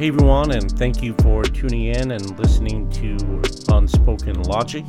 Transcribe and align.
Hey 0.00 0.08
everyone, 0.08 0.52
and 0.52 0.78
thank 0.78 1.02
you 1.02 1.14
for 1.20 1.42
tuning 1.42 1.94
in 1.94 2.12
and 2.12 2.38
listening 2.38 2.88
to 2.88 3.18
Unspoken 3.70 4.44
Logic. 4.44 4.82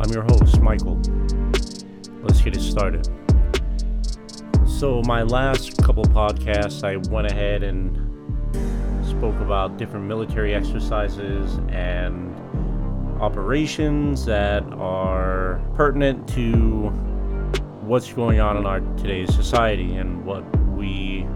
I'm 0.00 0.10
your 0.10 0.24
host, 0.24 0.60
Michael. 0.60 1.00
Let's 2.20 2.40
get 2.40 2.56
it 2.56 2.60
started. 2.60 3.08
So, 4.66 5.00
my 5.06 5.22
last 5.22 5.76
couple 5.76 6.02
podcasts, 6.06 6.82
I 6.82 6.96
went 7.08 7.30
ahead 7.30 7.62
and 7.62 7.94
spoke 9.06 9.36
about 9.36 9.78
different 9.78 10.06
military 10.06 10.56
exercises 10.56 11.60
and 11.68 12.34
operations 13.22 14.24
that 14.24 14.64
are 14.72 15.62
pertinent 15.76 16.26
to 16.30 16.88
what's 17.82 18.12
going 18.12 18.40
on 18.40 18.56
in 18.56 18.66
our 18.66 18.80
today's 18.96 19.32
society 19.32 19.94
and 19.94 20.24
what 20.24 20.42
we 20.70 21.28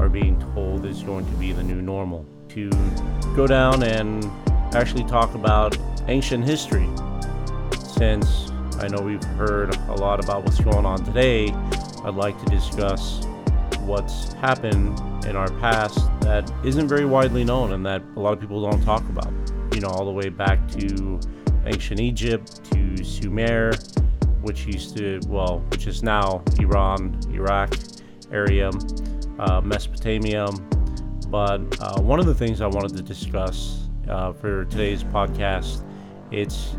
are 0.00 0.08
being 0.08 0.38
told 0.54 0.84
is 0.84 1.02
going 1.02 1.26
to 1.26 1.32
be 1.32 1.52
the 1.52 1.62
new 1.62 1.82
normal. 1.82 2.24
To 2.50 2.70
go 3.36 3.46
down 3.46 3.82
and 3.82 4.24
actually 4.74 5.04
talk 5.04 5.34
about 5.34 5.76
ancient 6.08 6.44
history, 6.44 6.88
since 7.96 8.50
I 8.80 8.88
know 8.88 9.02
we've 9.02 9.22
heard 9.24 9.74
a 9.88 9.94
lot 9.94 10.22
about 10.22 10.44
what's 10.44 10.60
going 10.60 10.86
on 10.86 11.04
today, 11.04 11.48
I'd 12.04 12.14
like 12.14 12.38
to 12.44 12.46
discuss 12.46 13.24
what's 13.80 14.32
happened 14.34 14.98
in 15.26 15.34
our 15.34 15.50
past 15.58 15.98
that 16.20 16.50
isn't 16.64 16.88
very 16.88 17.04
widely 17.04 17.44
known 17.44 17.72
and 17.72 17.84
that 17.86 18.02
a 18.16 18.20
lot 18.20 18.32
of 18.32 18.40
people 18.40 18.62
don't 18.68 18.82
talk 18.82 19.02
about. 19.08 19.32
You 19.74 19.80
know, 19.80 19.88
all 19.88 20.04
the 20.04 20.12
way 20.12 20.28
back 20.28 20.66
to 20.72 21.20
ancient 21.66 22.00
Egypt, 22.00 22.64
to 22.72 23.04
Sumer, 23.04 23.72
which 24.42 24.66
used 24.66 24.96
to, 24.96 25.20
well, 25.26 25.58
which 25.70 25.86
is 25.86 26.02
now 26.02 26.42
Iran, 26.58 27.18
Iraq 27.32 27.74
area, 28.30 28.70
uh, 29.38 29.60
Mesopotamia. 29.60 30.48
But 31.28 31.60
uh, 31.80 32.00
one 32.00 32.18
of 32.18 32.26
the 32.26 32.34
things 32.34 32.60
I 32.60 32.66
wanted 32.66 32.96
to 32.96 33.02
discuss 33.02 33.88
uh, 34.08 34.32
for 34.32 34.64
today's 34.66 35.04
podcast, 35.04 35.84
it's 36.30 36.76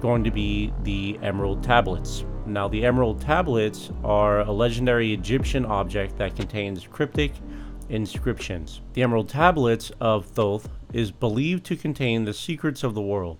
going 0.00 0.22
to 0.24 0.30
be 0.30 0.72
the 0.82 1.18
Emerald 1.22 1.62
Tablets. 1.62 2.24
Now, 2.46 2.68
the 2.68 2.84
Emerald 2.84 3.20
Tablets 3.20 3.90
are 4.04 4.40
a 4.40 4.52
legendary 4.52 5.12
Egyptian 5.12 5.64
object 5.64 6.16
that 6.18 6.36
contains 6.36 6.86
cryptic 6.86 7.32
inscriptions. 7.88 8.82
The 8.92 9.02
Emerald 9.02 9.28
Tablets 9.28 9.90
of 10.00 10.26
Thoth 10.26 10.68
is 10.92 11.10
believed 11.10 11.64
to 11.66 11.76
contain 11.76 12.24
the 12.24 12.34
secrets 12.34 12.84
of 12.84 12.94
the 12.94 13.02
world. 13.02 13.38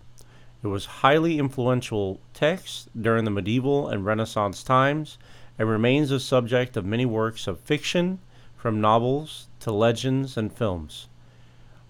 It 0.62 0.69
was 0.69 0.86
highly 0.86 1.39
influential 1.39 2.20
text 2.34 2.89
during 3.01 3.25
the 3.25 3.30
medieval 3.30 3.89
and 3.89 4.05
Renaissance 4.05 4.62
times 4.62 5.19
and 5.58 5.69
remains 5.69 6.11
a 6.11 6.19
subject 6.19 6.77
of 6.77 6.84
many 6.84 7.06
works 7.06 7.47
of 7.47 7.61
fiction, 7.61 8.19
from 8.67 8.81
novels 8.81 9.47
to 9.61 9.70
legends 9.70 10.36
and 10.36 10.53
films. 10.53 11.06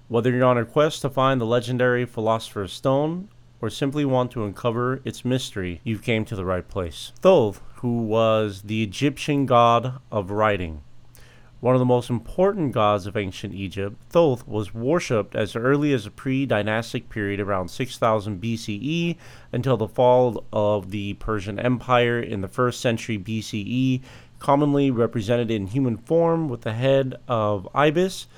Whether 0.08 0.30
you're 0.30 0.44
on 0.44 0.58
a 0.58 0.66
quest 0.66 1.00
to 1.00 1.08
find 1.08 1.40
the 1.40 1.46
legendary 1.46 2.04
Philosopher's 2.04 2.74
Stone 2.74 3.30
or 3.62 3.70
simply 3.70 4.04
want 4.04 4.30
to 4.32 4.44
uncover 4.44 5.00
its 5.02 5.24
mystery, 5.24 5.80
you've 5.84 6.02
came 6.02 6.26
to 6.26 6.36
the 6.36 6.44
right 6.44 6.68
place. 6.68 7.12
Thoth, 7.22 7.62
who 7.76 8.02
was 8.02 8.60
the 8.66 8.82
Egyptian 8.82 9.46
god 9.46 10.02
of 10.12 10.30
writing, 10.30 10.82
one 11.60 11.74
of 11.74 11.78
the 11.78 11.86
most 11.86 12.10
important 12.10 12.72
gods 12.72 13.06
of 13.06 13.16
ancient 13.16 13.54
Egypt, 13.54 13.96
Thoth 14.10 14.46
was 14.46 14.74
worshipped 14.74 15.34
as 15.34 15.56
early 15.56 15.94
as 15.94 16.04
the 16.04 16.10
pre 16.10 16.44
dynastic 16.44 17.08
period 17.08 17.40
around 17.40 17.68
6000 17.68 18.38
BCE 18.42 19.16
until 19.50 19.78
the 19.78 19.88
fall 19.88 20.44
of 20.52 20.90
the 20.90 21.14
Persian 21.14 21.58
Empire 21.58 22.20
in 22.20 22.42
the 22.42 22.48
1st 22.48 22.74
century 22.74 23.18
BCE, 23.18 24.02
commonly 24.46 24.92
represented 24.92 25.50
in 25.50 25.66
human 25.66 25.96
form 25.96 26.48
with 26.48 26.60
the 26.60 26.72
head 26.72 27.16
of 27.26 27.68
ibis, 27.74 28.28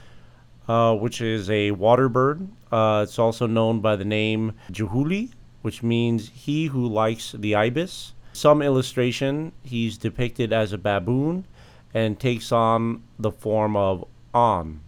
uh, 0.67 0.97
which 0.97 1.21
is 1.21 1.51
a 1.51 1.71
water 1.73 2.09
bird. 2.09 2.49
Uh, 2.73 3.03
it's 3.07 3.19
also 3.19 3.47
known 3.47 3.81
by 3.81 3.95
the 3.95 4.07
name 4.07 4.55
Juhuli, 4.73 5.33
which 5.61 5.83
means 5.83 6.31
he 6.31 6.65
who 6.69 6.89
likes 6.89 7.33
the 7.33 7.55
ibis. 7.55 8.15
Some 8.33 8.63
illustration, 8.63 9.53
he's 9.63 9.99
depicted 9.99 10.51
as 10.51 10.73
a 10.73 10.79
baboon 10.79 11.45
and 11.93 12.19
takes 12.19 12.53
on 12.53 13.03
the 13.19 13.31
form 13.31 13.77
of 13.77 14.03
An, 14.33 14.81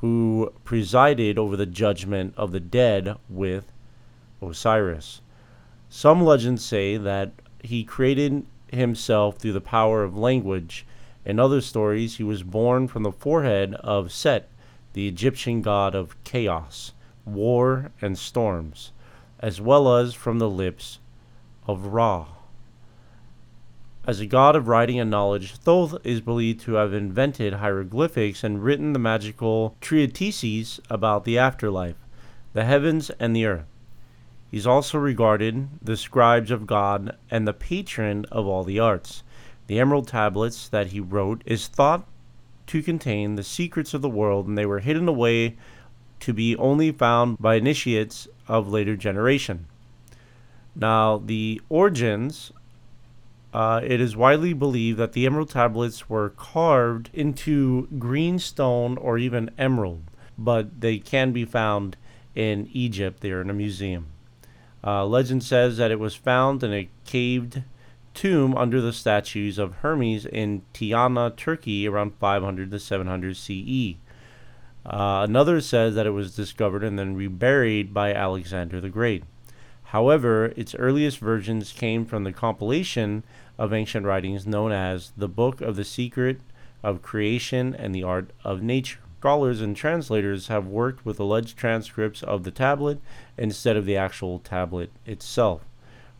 who 0.00 0.52
presided 0.64 1.38
over 1.38 1.56
the 1.56 1.66
judgment 1.66 2.34
of 2.36 2.50
the 2.50 2.58
dead 2.58 3.14
with 3.28 3.70
Osiris. 4.42 5.20
Some 5.88 6.24
legends 6.24 6.64
say 6.64 6.96
that 6.96 7.30
he 7.62 7.84
created 7.84 8.44
himself 8.72 9.38
through 9.38 9.52
the 9.52 9.60
power 9.60 10.02
of 10.02 10.16
language. 10.16 10.86
In 11.24 11.38
other 11.38 11.60
stories, 11.60 12.16
he 12.16 12.24
was 12.24 12.42
born 12.42 12.88
from 12.88 13.02
the 13.02 13.12
forehead 13.12 13.74
of 13.74 14.12
Set, 14.12 14.48
the 14.92 15.08
Egyptian 15.08 15.62
god 15.62 15.94
of 15.94 16.22
chaos, 16.24 16.92
war, 17.24 17.92
and 18.00 18.18
storms, 18.18 18.92
as 19.40 19.60
well 19.60 19.96
as 19.96 20.14
from 20.14 20.38
the 20.38 20.48
lips 20.48 20.98
of 21.66 21.86
Ra. 21.86 22.26
As 24.06 24.20
a 24.20 24.26
god 24.26 24.56
of 24.56 24.68
writing 24.68 24.98
and 24.98 25.10
knowledge, 25.10 25.52
Thoth 25.56 25.98
is 26.02 26.22
believed 26.22 26.60
to 26.60 26.74
have 26.74 26.94
invented 26.94 27.54
hieroglyphics 27.54 28.42
and 28.42 28.64
written 28.64 28.94
the 28.94 28.98
magical 28.98 29.76
treatises 29.82 30.80
about 30.88 31.24
the 31.24 31.36
afterlife, 31.36 31.96
the 32.54 32.64
heavens, 32.64 33.10
and 33.20 33.36
the 33.36 33.44
earth. 33.44 33.66
He's 34.50 34.66
also 34.66 34.98
regarded 34.98 35.68
the 35.82 35.96
scribes 35.96 36.50
of 36.50 36.66
God 36.66 37.16
and 37.30 37.46
the 37.46 37.52
patron 37.52 38.24
of 38.32 38.46
all 38.46 38.64
the 38.64 38.78
arts. 38.78 39.22
The 39.66 39.78
emerald 39.78 40.08
tablets 40.08 40.68
that 40.68 40.88
he 40.88 41.00
wrote 41.00 41.42
is 41.44 41.66
thought 41.66 42.06
to 42.68 42.82
contain 42.82 43.34
the 43.34 43.44
secrets 43.44 43.92
of 43.92 44.02
the 44.02 44.08
world, 44.08 44.46
and 44.46 44.56
they 44.56 44.66
were 44.66 44.80
hidden 44.80 45.08
away 45.08 45.56
to 46.20 46.32
be 46.32 46.56
only 46.56 46.90
found 46.92 47.38
by 47.38 47.56
initiates 47.56 48.26
of 48.46 48.68
later 48.68 48.96
generation. 48.96 49.66
Now, 50.74 51.18
the 51.18 51.60
origins 51.68 52.52
uh, 53.52 53.80
it 53.82 54.00
is 54.00 54.16
widely 54.16 54.52
believed 54.52 54.98
that 54.98 55.12
the 55.12 55.24
emerald 55.24 55.50
tablets 55.50 56.08
were 56.08 56.30
carved 56.30 57.08
into 57.14 57.88
green 57.98 58.38
stone 58.38 58.98
or 58.98 59.16
even 59.16 59.50
emerald, 59.56 60.02
but 60.36 60.80
they 60.80 60.98
can 60.98 61.32
be 61.32 61.44
found 61.44 61.96
in 62.34 62.68
Egypt. 62.72 63.20
They're 63.20 63.40
in 63.40 63.50
a 63.50 63.54
museum. 63.54 64.08
Uh, 64.84 65.04
legend 65.06 65.42
says 65.42 65.76
that 65.76 65.90
it 65.90 65.98
was 65.98 66.14
found 66.14 66.62
in 66.62 66.72
a 66.72 66.88
caved 67.04 67.62
tomb 68.14 68.56
under 68.56 68.80
the 68.80 68.92
statues 68.92 69.58
of 69.58 69.74
Hermes 69.76 70.26
in 70.26 70.62
Tyana, 70.74 71.36
Turkey, 71.36 71.86
around 71.86 72.14
500 72.18 72.70
to 72.70 72.78
700 72.78 73.36
CE. 73.36 73.96
Uh, 74.86 75.24
another 75.28 75.60
says 75.60 75.94
that 75.94 76.06
it 76.06 76.10
was 76.10 76.34
discovered 76.34 76.82
and 76.82 76.98
then 76.98 77.14
reburied 77.14 77.92
by 77.92 78.12
Alexander 78.12 78.80
the 78.80 78.88
Great. 78.88 79.24
However, 79.84 80.52
its 80.56 80.74
earliest 80.74 81.18
versions 81.18 81.72
came 81.72 82.04
from 82.04 82.24
the 82.24 82.32
compilation 82.32 83.24
of 83.58 83.72
ancient 83.72 84.06
writings 84.06 84.46
known 84.46 84.72
as 84.72 85.12
the 85.16 85.28
Book 85.28 85.60
of 85.60 85.76
the 85.76 85.84
Secret 85.84 86.40
of 86.82 87.02
Creation 87.02 87.74
and 87.74 87.94
the 87.94 88.02
Art 88.02 88.30
of 88.44 88.62
Nature. 88.62 89.00
Scholars 89.20 89.60
and 89.60 89.76
translators 89.76 90.48
have 90.48 90.66
worked 90.66 91.04
with 91.04 91.18
alleged 91.18 91.56
transcripts 91.56 92.22
of 92.22 92.44
the 92.44 92.50
tablet 92.50 93.00
instead 93.36 93.76
of 93.76 93.84
the 93.84 93.96
actual 93.96 94.38
tablet 94.38 94.90
itself. 95.06 95.62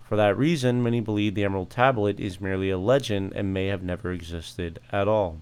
For 0.02 0.16
that 0.16 0.36
reason, 0.38 0.82
many 0.82 1.00
believe 1.00 1.34
the 1.34 1.44
Emerald 1.44 1.70
Tablet 1.70 2.18
is 2.18 2.40
merely 2.40 2.70
a 2.70 2.78
legend 2.78 3.32
and 3.34 3.52
may 3.52 3.66
have 3.66 3.82
never 3.82 4.10
existed 4.10 4.80
at 4.90 5.06
all. 5.06 5.38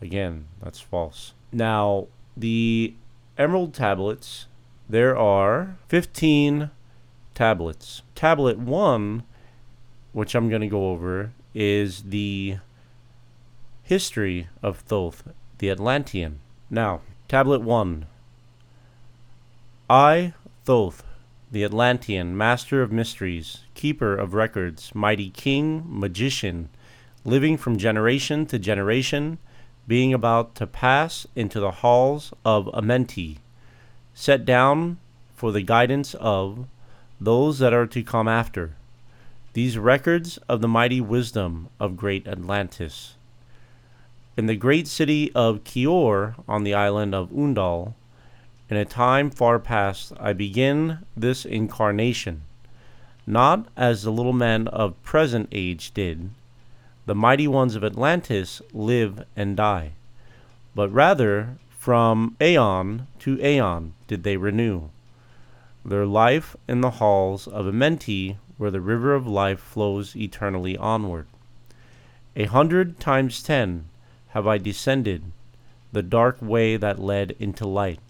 Again, 0.00 0.46
that's 0.62 0.80
false. 0.80 1.34
Now, 1.52 2.06
the 2.36 2.94
Emerald 3.36 3.74
Tablets, 3.74 4.46
there 4.88 5.16
are 5.16 5.76
15 5.88 6.70
tablets. 7.34 8.02
Tablet 8.14 8.58
1 8.58 9.24
which 10.12 10.34
I'm 10.34 10.48
going 10.48 10.62
to 10.62 10.68
go 10.68 10.90
over, 10.90 11.32
is 11.54 12.04
the 12.04 12.58
history 13.82 14.48
of 14.62 14.78
Thoth, 14.80 15.24
the 15.58 15.70
Atlantean. 15.70 16.40
Now, 16.74 17.02
Tablet 17.28 17.60
1. 17.60 18.06
I, 19.90 20.32
Thoth, 20.64 21.04
the 21.50 21.64
Atlantean, 21.64 22.34
master 22.34 22.80
of 22.80 22.90
mysteries, 22.90 23.58
keeper 23.74 24.16
of 24.16 24.32
records, 24.32 24.94
mighty 24.94 25.28
king, 25.28 25.84
magician, 25.86 26.70
living 27.26 27.58
from 27.58 27.76
generation 27.76 28.46
to 28.46 28.58
generation, 28.58 29.36
being 29.86 30.14
about 30.14 30.54
to 30.54 30.66
pass 30.66 31.26
into 31.36 31.60
the 31.60 31.82
halls 31.82 32.32
of 32.42 32.70
Amenti, 32.72 33.36
set 34.14 34.46
down 34.46 34.96
for 35.36 35.52
the 35.52 35.60
guidance 35.60 36.14
of 36.14 36.66
those 37.20 37.58
that 37.58 37.74
are 37.74 37.86
to 37.88 38.02
come 38.02 38.28
after 38.28 38.76
these 39.52 39.76
records 39.76 40.38
of 40.48 40.62
the 40.62 40.68
mighty 40.68 41.02
wisdom 41.02 41.68
of 41.78 41.98
great 41.98 42.26
Atlantis. 42.26 43.16
In 44.34 44.46
the 44.46 44.56
great 44.56 44.88
city 44.88 45.30
of 45.34 45.62
Keor 45.62 46.34
on 46.48 46.64
the 46.64 46.72
island 46.72 47.14
of 47.14 47.30
Undal, 47.30 47.92
in 48.70 48.78
a 48.78 48.86
time 48.86 49.28
far 49.28 49.58
past, 49.58 50.14
I 50.18 50.32
begin 50.32 51.00
this 51.14 51.44
incarnation, 51.44 52.42
not 53.26 53.66
as 53.76 54.02
the 54.02 54.10
little 54.10 54.32
men 54.32 54.68
of 54.68 55.00
present 55.02 55.48
age 55.52 55.92
did, 55.92 56.30
the 57.04 57.14
mighty 57.14 57.46
ones 57.46 57.74
of 57.74 57.84
Atlantis 57.84 58.62
live 58.72 59.22
and 59.36 59.54
die, 59.54 59.92
but 60.74 60.90
rather 60.90 61.58
From 61.82 62.36
aeon 62.40 63.08
to 63.18 63.38
aeon 63.44 63.92
did 64.06 64.22
they 64.22 64.36
renew. 64.36 64.88
Their 65.84 66.06
life 66.06 66.56
in 66.68 66.80
the 66.80 66.92
halls 67.02 67.48
of 67.48 67.66
Amenti, 67.66 68.36
where 68.56 68.70
the 68.70 68.80
river 68.80 69.14
of 69.14 69.26
life 69.26 69.58
flows 69.58 70.14
eternally 70.14 70.78
onward. 70.78 71.26
A 72.36 72.44
hundred 72.44 73.00
times 73.00 73.42
ten 73.42 73.86
have 74.32 74.46
I 74.46 74.58
descended 74.58 75.24
the 75.92 76.02
dark 76.02 76.38
way 76.40 76.76
that 76.76 76.98
led 76.98 77.32
into 77.38 77.66
light, 77.66 78.00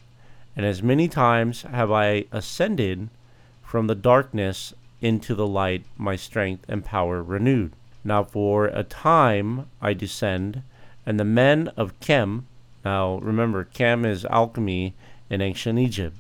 and 0.56 0.64
as 0.64 0.82
many 0.82 1.08
times 1.08 1.62
have 1.62 1.90
I 1.90 2.24
ascended 2.30 3.08
from 3.62 3.86
the 3.86 3.94
darkness 3.94 4.72
into 5.00 5.34
the 5.34 5.46
light, 5.46 5.84
my 5.96 6.14
strength 6.14 6.64
and 6.68 6.84
power 6.84 7.22
renewed. 7.22 7.72
Now 8.04 8.22
for 8.22 8.66
a 8.66 8.84
time 8.84 9.66
I 9.80 9.94
descend, 9.94 10.62
and 11.04 11.18
the 11.18 11.24
men 11.24 11.68
of 11.76 11.98
Kem, 12.00 12.46
now 12.84 13.18
remember, 13.18 13.64
Kem 13.64 14.04
is 14.04 14.24
alchemy 14.26 14.94
in 15.28 15.40
ancient 15.40 15.78
Egypt, 15.78 16.16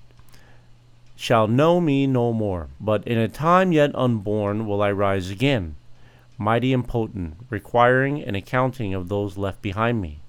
shall 1.14 1.46
know 1.46 1.80
me 1.80 2.06
no 2.06 2.32
more. 2.32 2.68
But 2.80 3.06
in 3.06 3.18
a 3.18 3.28
time 3.28 3.70
yet 3.70 3.94
unborn 3.94 4.66
will 4.66 4.82
I 4.82 4.90
rise 4.90 5.30
again, 5.30 5.76
mighty 6.38 6.72
and 6.72 6.86
potent, 6.86 7.36
requiring 7.50 8.22
an 8.22 8.34
accounting 8.34 8.94
of 8.94 9.08
those 9.08 9.36
left 9.36 9.62
behind 9.62 10.00
me. 10.00 10.20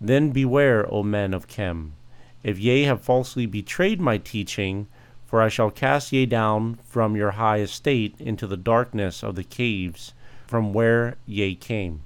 Then 0.00 0.30
beware, 0.30 0.86
O 0.92 1.02
men 1.02 1.32
of 1.32 1.48
Kem, 1.48 1.94
if 2.42 2.58
ye 2.58 2.82
have 2.84 3.00
falsely 3.00 3.46
betrayed 3.46 4.00
my 4.00 4.18
teaching, 4.18 4.86
for 5.26 5.42
I 5.42 5.48
shall 5.48 5.70
cast 5.70 6.12
ye 6.12 6.26
down 6.26 6.78
from 6.84 7.16
your 7.16 7.32
high 7.32 7.58
estate 7.58 8.14
into 8.18 8.46
the 8.46 8.56
darkness 8.56 9.22
of 9.22 9.34
the 9.34 9.44
caves 9.44 10.14
from 10.46 10.72
where 10.72 11.16
ye 11.26 11.54
came. 11.54 12.02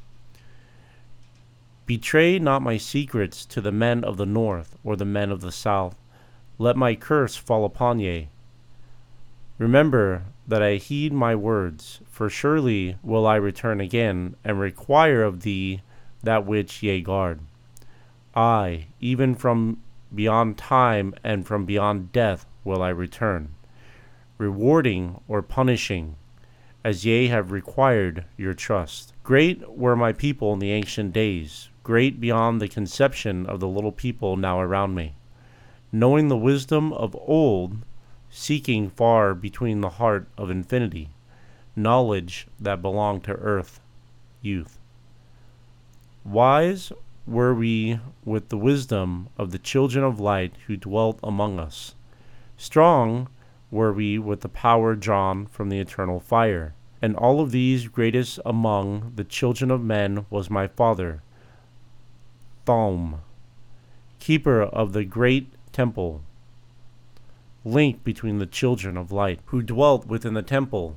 Betray 1.84 2.38
not 2.38 2.62
my 2.62 2.76
secrets 2.76 3.44
to 3.46 3.60
the 3.60 3.72
men 3.72 4.04
of 4.04 4.16
the 4.16 4.26
north 4.26 4.78
or 4.84 4.96
the 4.96 5.04
men 5.04 5.30
of 5.30 5.40
the 5.40 5.52
south, 5.52 5.96
let 6.58 6.76
my 6.76 6.94
curse 6.94 7.36
fall 7.36 7.64
upon 7.64 7.98
ye. 7.98 8.28
Remember 9.58 10.22
that 10.46 10.62
I 10.62 10.76
heed 10.76 11.12
my 11.12 11.34
words, 11.34 12.00
for 12.20 12.28
surely 12.28 12.98
will 13.02 13.26
I 13.26 13.36
return 13.36 13.80
again, 13.80 14.36
and 14.44 14.60
require 14.60 15.22
of 15.22 15.40
thee 15.40 15.80
that 16.22 16.44
which 16.44 16.82
ye 16.82 17.00
guard. 17.00 17.40
I, 18.34 18.88
even 19.00 19.34
from 19.34 19.78
beyond 20.14 20.58
time 20.58 21.14
and 21.24 21.46
from 21.46 21.64
beyond 21.64 22.12
death, 22.12 22.44
will 22.62 22.82
I 22.82 22.90
return, 22.90 23.54
rewarding 24.36 25.18
or 25.28 25.40
punishing, 25.40 26.16
as 26.84 27.06
ye 27.06 27.28
have 27.28 27.52
required 27.52 28.26
your 28.36 28.52
trust. 28.52 29.14
Great 29.22 29.66
were 29.70 29.96
my 29.96 30.12
people 30.12 30.52
in 30.52 30.58
the 30.58 30.72
ancient 30.72 31.14
days, 31.14 31.70
great 31.82 32.20
beyond 32.20 32.60
the 32.60 32.68
conception 32.68 33.46
of 33.46 33.60
the 33.60 33.66
little 33.66 33.92
people 33.92 34.36
now 34.36 34.60
around 34.60 34.94
me 34.94 35.14
knowing 35.90 36.28
the 36.28 36.36
wisdom 36.36 36.92
of 36.92 37.16
old, 37.16 37.78
seeking 38.28 38.90
far 38.90 39.34
between 39.34 39.80
the 39.80 39.96
heart 39.96 40.28
of 40.36 40.50
infinity, 40.50 41.08
knowledge 41.76 42.46
that 42.58 42.82
belonged 42.82 43.24
to 43.24 43.32
earth, 43.32 43.80
youth. 44.42 44.78
Wise 46.24 46.92
were 47.26 47.54
we 47.54 48.00
with 48.24 48.48
the 48.48 48.58
wisdom 48.58 49.28
of 49.38 49.50
the 49.50 49.58
children 49.58 50.04
of 50.04 50.20
light 50.20 50.54
who 50.66 50.76
dwelt 50.76 51.18
among 51.22 51.58
us. 51.58 51.94
Strong 52.56 53.28
were 53.70 53.92
we 53.92 54.18
with 54.18 54.40
the 54.40 54.48
power 54.48 54.94
drawn 54.94 55.46
from 55.46 55.68
the 55.68 55.78
eternal 55.78 56.20
fire. 56.20 56.74
And 57.00 57.16
all 57.16 57.40
of 57.40 57.50
these 57.50 57.88
greatest 57.88 58.38
among 58.44 59.12
the 59.16 59.24
children 59.24 59.70
of 59.70 59.82
men 59.82 60.26
was 60.28 60.50
my 60.50 60.66
father, 60.66 61.22
Thalm, 62.66 63.22
keeper 64.18 64.60
of 64.60 64.92
the 64.92 65.04
great 65.04 65.50
temple, 65.72 66.20
link 67.64 68.04
between 68.04 68.38
the 68.38 68.46
children 68.46 68.96
of 68.96 69.12
light 69.12 69.40
who 69.46 69.62
dwelt 69.62 70.06
within 70.06 70.34
the 70.34 70.42
temple 70.42 70.96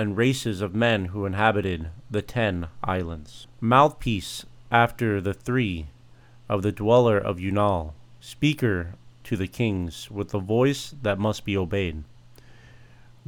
and 0.00 0.16
races 0.16 0.62
of 0.62 0.74
men 0.74 1.06
who 1.06 1.26
inhabited 1.26 1.90
the 2.10 2.22
ten 2.22 2.66
islands. 2.82 3.46
Mouthpiece 3.60 4.46
after 4.72 5.20
the 5.20 5.34
three 5.34 5.88
of 6.48 6.62
the 6.62 6.72
dweller 6.72 7.18
of 7.18 7.38
Unal, 7.38 7.92
speaker 8.18 8.94
to 9.22 9.36
the 9.36 9.46
kings 9.46 10.10
with 10.10 10.30
the 10.30 10.38
voice 10.38 10.94
that 11.02 11.18
must 11.18 11.44
be 11.44 11.56
obeyed. 11.56 12.02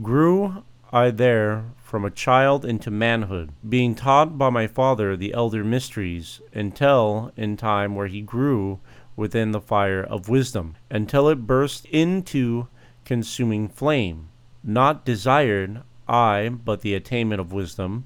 Grew 0.00 0.64
I 0.90 1.10
there 1.10 1.66
from 1.82 2.04
a 2.04 2.10
child 2.10 2.64
into 2.64 2.90
manhood, 2.90 3.50
being 3.68 3.94
taught 3.94 4.38
by 4.38 4.50
my 4.50 4.66
father 4.66 5.16
the 5.16 5.34
elder 5.34 5.62
mysteries, 5.62 6.40
until 6.54 7.32
in 7.36 7.56
time 7.56 7.94
where 7.94 8.08
he 8.08 8.22
grew 8.22 8.80
within 9.14 9.52
the 9.52 9.60
fire 9.60 10.02
of 10.02 10.28
wisdom 10.28 10.74
until 10.90 11.28
it 11.28 11.46
burst 11.46 11.84
into 11.86 12.68
consuming 13.04 13.68
flame, 13.68 14.28
not 14.64 15.04
desired 15.04 15.82
I 16.12 16.50
but 16.50 16.82
the 16.82 16.94
attainment 16.94 17.40
of 17.40 17.52
wisdom, 17.52 18.04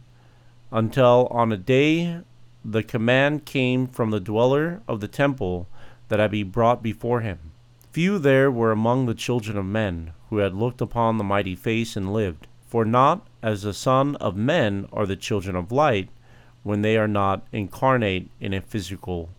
until 0.71 1.27
on 1.33 1.51
a 1.51 1.57
day 1.57 2.21
the 2.65 2.85
command 2.85 3.45
came 3.45 3.89
from 3.89 4.11
the 4.11 4.21
dweller 4.21 4.81
of 4.87 5.01
the 5.01 5.09
temple 5.09 5.67
that 6.07 6.21
I 6.21 6.29
be 6.29 6.45
brought 6.45 6.85
before 6.85 7.23
him. 7.23 7.51
Few 7.91 8.21
there 8.21 8.49
were 8.49 8.71
among 8.71 9.07
the 9.07 9.15
children 9.15 9.59
of 9.59 9.65
men 9.67 10.13
who 10.31 10.39
had 10.39 10.55
looked 10.55 10.81
upon 10.81 11.19
the 11.19 11.25
mighty 11.25 11.57
face 11.57 11.97
and 11.97 12.13
lived, 12.13 12.47
for 12.69 12.85
not 12.85 13.27
as 13.43 13.63
the 13.63 13.75
Son 13.75 14.15
of 14.17 14.37
men 14.37 14.87
are 14.93 15.07
the 15.07 15.17
children 15.17 15.57
of 15.57 15.73
light 15.73 16.09
when 16.63 16.83
they 16.83 16.97
are 16.97 17.09
not 17.09 17.45
incarnate 17.51 18.31
in 18.41 18.55
a 18.55 18.61
physical 18.61 19.31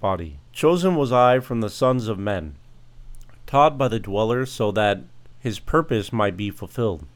body. 0.00 0.38
Chosen 0.52 0.96
was 0.96 1.12
I 1.12 1.38
from 1.38 1.60
the 1.60 1.70
sons 1.70 2.08
of 2.08 2.18
men, 2.18 2.56
taught 3.46 3.78
by 3.78 3.86
the 3.86 4.00
dweller 4.00 4.46
so 4.46 4.72
that 4.72 5.02
his 5.38 5.60
purpose 5.60 6.12
might 6.12 6.36
be 6.36 6.50
fulfilled. 6.50 7.06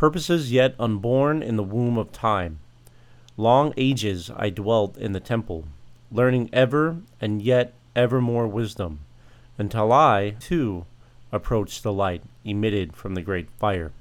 Purposes 0.00 0.50
yet 0.50 0.74
unborn 0.78 1.42
in 1.42 1.56
the 1.56 1.62
womb 1.62 1.98
of 1.98 2.10
time. 2.10 2.58
Long 3.36 3.74
ages 3.76 4.30
I 4.34 4.48
dwelt 4.48 4.96
in 4.96 5.12
the 5.12 5.20
temple, 5.20 5.66
learning 6.10 6.48
ever 6.54 7.02
and 7.20 7.42
yet 7.42 7.74
ever 7.94 8.18
more 8.18 8.48
wisdom, 8.48 9.00
until 9.58 9.92
I, 9.92 10.36
too, 10.40 10.86
approached 11.30 11.82
the 11.82 11.92
light 11.92 12.22
emitted 12.46 12.96
from 12.96 13.14
the 13.14 13.20
great 13.20 13.50
fire. 13.50 13.92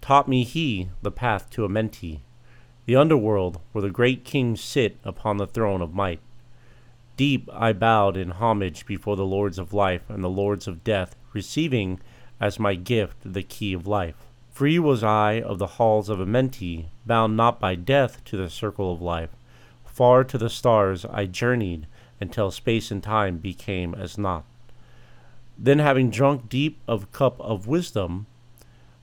Taught 0.00 0.26
me 0.26 0.42
he 0.42 0.88
the 1.02 1.10
path 1.10 1.50
to 1.50 1.66
Amenti, 1.66 2.20
the 2.86 2.96
underworld 2.96 3.60
where 3.72 3.82
the 3.82 3.90
great 3.90 4.24
kings 4.24 4.62
sit 4.62 4.96
upon 5.04 5.36
the 5.36 5.46
throne 5.46 5.82
of 5.82 5.92
might. 5.92 6.20
Deep 7.18 7.46
I 7.52 7.74
bowed 7.74 8.16
in 8.16 8.30
homage 8.30 8.86
before 8.86 9.16
the 9.16 9.26
lords 9.26 9.58
of 9.58 9.74
life 9.74 10.08
and 10.08 10.24
the 10.24 10.30
lords 10.30 10.66
of 10.66 10.82
death, 10.82 11.14
receiving 11.34 12.00
as 12.40 12.58
my 12.58 12.74
gift 12.74 13.18
the 13.22 13.42
key 13.42 13.74
of 13.74 13.86
life. 13.86 14.16
Free 14.54 14.78
was 14.78 15.02
I 15.02 15.40
of 15.40 15.58
the 15.58 15.66
halls 15.66 16.08
of 16.08 16.20
Amenti, 16.20 16.86
bound 17.04 17.36
not 17.36 17.58
by 17.58 17.74
death 17.74 18.22
to 18.26 18.36
the 18.36 18.48
circle 18.48 18.92
of 18.92 19.02
life. 19.02 19.30
Far 19.84 20.22
to 20.22 20.38
the 20.38 20.48
stars 20.48 21.04
I 21.04 21.26
journeyed 21.26 21.88
until 22.20 22.52
space 22.52 22.92
and 22.92 23.02
time 23.02 23.38
became 23.38 23.96
as 23.96 24.16
naught. 24.16 24.44
Then, 25.58 25.80
having 25.80 26.08
drunk 26.08 26.48
deep 26.48 26.78
of 26.86 27.10
cup 27.10 27.40
of 27.40 27.66
wisdom, 27.66 28.26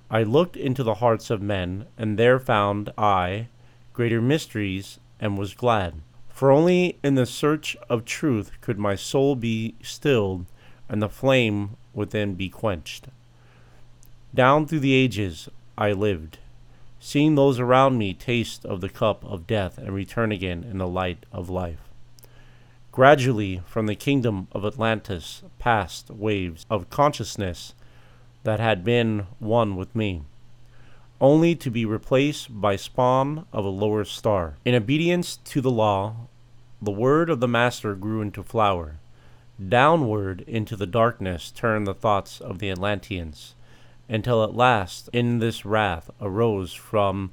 I 0.10 0.24
looked 0.24 0.55
into 0.55 0.84
the 0.84 0.96
hearts 0.96 1.29
of 1.29 1.41
men, 1.41 1.86
and 1.98 2.17
there 2.17 2.39
found 2.39 2.93
I 2.98 3.50
greater 3.91 4.22
mysteries, 4.22 5.00
and 5.20 5.38
was 5.38 5.53
glad. 5.53 5.96
For 6.29 6.50
only 6.50 6.98
in 7.03 7.15
the 7.15 7.25
search 7.25 7.75
of 7.89 8.05
truth 8.05 8.51
could 8.62 8.79
my 8.79 8.96
soul 8.96 9.36
be 9.36 9.75
stilled 9.84 10.46
and 10.88 11.01
the 11.01 11.10
flame 11.10 11.75
within 11.93 12.36
be 12.36 12.48
quenched. 12.48 13.10
Down 14.33 14.65
through 14.65 14.79
the 14.79 14.93
ages 14.93 15.50
I 15.77 15.91
lived, 15.91 16.38
seeing 17.00 17.35
those 17.35 17.59
around 17.59 17.97
me 17.97 18.13
taste 18.13 18.65
of 18.65 18.79
the 18.79 18.89
cup 18.89 19.25
of 19.25 19.45
death 19.45 19.77
and 19.77 19.93
return 19.93 20.31
again 20.31 20.63
in 20.63 20.77
the 20.77 20.88
light 20.88 21.25
of 21.33 21.50
life. 21.50 21.89
Gradually, 22.91 23.61
from 23.65 23.88
the 23.88 23.95
kingdom 23.95 24.47
of 24.51 24.65
Atlantis 24.65 25.43
passed 25.59 26.09
waves 26.09 26.65
of 26.69 26.89
consciousness 26.89 27.73
that 28.43 28.59
had 28.59 28.83
been 28.83 29.27
one 29.39 29.75
with 29.75 29.95
me, 29.95 30.23
only 31.19 31.55
to 31.55 31.69
be 31.69 31.85
replaced 31.85 32.61
by 32.61 32.75
spawn 32.75 33.45
of 33.51 33.65
a 33.65 33.69
lower 33.69 34.03
star. 34.05 34.55
In 34.65 34.75
obedience 34.75 35.38
to 35.45 35.61
the 35.61 35.71
law 35.71 36.15
the 36.81 36.91
word 36.91 37.29
of 37.29 37.39
the 37.39 37.47
Master 37.47 37.93
grew 37.95 38.21
into 38.21 38.41
flower. 38.41 38.95
Downward 39.69 40.41
into 40.47 40.75
the 40.75 40.88
darkness 40.88 41.51
turned 41.51 41.85
the 41.85 41.93
thoughts 41.93 42.41
of 42.41 42.57
the 42.57 42.71
Atlanteans, 42.71 43.53
until 44.12 44.44
at 44.44 44.53
last 44.53 45.10
in 45.13 45.39
this 45.39 45.65
wrath 45.65 46.12
arose 46.20 46.74
from 46.74 47.32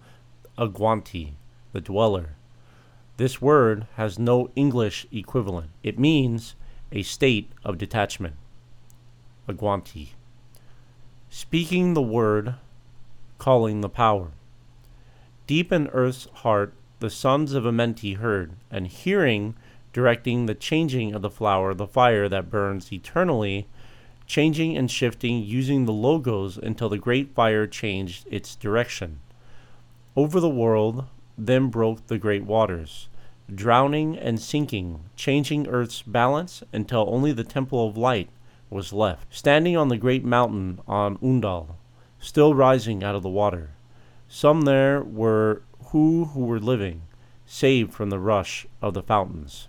Agwanti, 0.56 1.32
the 1.72 1.80
dweller. 1.80 2.36
This 3.16 3.42
word 3.42 3.88
has 3.96 4.16
no 4.16 4.50
English 4.54 5.04
equivalent. 5.10 5.70
It 5.82 5.98
means 5.98 6.54
a 6.92 7.02
state 7.02 7.50
of 7.64 7.78
detachment. 7.78 8.36
Agwanti. 9.48 10.10
Speaking 11.28 11.94
the 11.94 12.02
word, 12.02 12.54
calling 13.38 13.80
the 13.80 13.88
power. 13.88 14.30
Deep 15.48 15.72
in 15.72 15.88
earth's 15.88 16.28
heart 16.32 16.74
the 17.00 17.10
sons 17.10 17.54
of 17.54 17.64
Amenti 17.64 18.16
heard, 18.16 18.52
and 18.70 18.86
hearing 18.86 19.56
directing 19.92 20.46
the 20.46 20.54
changing 20.54 21.12
of 21.12 21.22
the 21.22 21.30
flower, 21.30 21.74
the 21.74 21.86
fire 21.86 22.28
that 22.28 22.50
burns 22.50 22.92
eternally, 22.92 23.66
changing 24.28 24.76
and 24.76 24.90
shifting 24.90 25.42
using 25.42 25.86
the 25.86 25.92
logos 25.92 26.58
until 26.58 26.90
the 26.90 26.98
great 26.98 27.34
fire 27.34 27.66
changed 27.66 28.26
its 28.30 28.54
direction. 28.54 29.18
Over 30.14 30.38
the 30.38 30.50
world 30.50 31.06
then 31.38 31.68
broke 31.68 32.06
the 32.06 32.18
great 32.18 32.44
waters, 32.44 33.08
drowning 33.52 34.18
and 34.18 34.38
sinking, 34.38 35.00
changing 35.16 35.66
earth's 35.66 36.02
balance 36.02 36.62
until 36.72 37.06
only 37.08 37.32
the 37.32 37.42
temple 37.42 37.88
of 37.88 37.96
light 37.96 38.28
was 38.68 38.92
left, 38.92 39.34
standing 39.34 39.76
on 39.76 39.88
the 39.88 39.96
great 39.96 40.24
mountain 40.24 40.78
on 40.86 41.16
Undal, 41.18 41.76
still 42.20 42.52
rising 42.54 43.02
out 43.02 43.14
of 43.14 43.22
the 43.22 43.28
water. 43.30 43.70
Some 44.28 44.62
there 44.62 45.02
were 45.02 45.62
who 45.86 46.26
who 46.26 46.44
were 46.44 46.60
living, 46.60 47.02
saved 47.46 47.94
from 47.94 48.10
the 48.10 48.18
rush 48.18 48.66
of 48.82 48.92
the 48.92 49.02
fountains. 49.02 49.68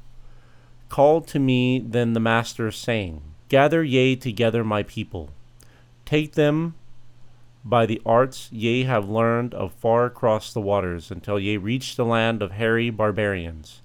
Called 0.90 1.28
to 1.28 1.40
me 1.40 1.80
then 1.80 2.12
the 2.12 2.20
Master, 2.20 2.72
saying, 2.72 3.22
Gather 3.50 3.84
ye 3.84 4.16
together 4.16 4.64
my 4.64 4.84
people, 4.84 5.32
take 6.06 6.34
them 6.34 6.76
by 7.66 7.88
the 7.88 8.00
arts 8.06 8.48
ye 8.52 8.84
have 8.84 9.10
learned 9.10 9.56
of 9.56 9.74
far 9.74 10.06
across 10.06 10.54
the 10.54 10.62
waters, 10.62 11.10
until 11.10 11.40
ye 11.40 11.58
reach 11.58 11.96
the 11.96 12.06
land 12.06 12.44
of 12.44 12.52
hairy 12.52 12.92
barbarians, 12.92 13.82